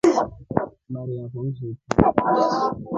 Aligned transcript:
Habari 0.83 1.13
yafo 1.19 1.37
mshiki. 1.47 1.85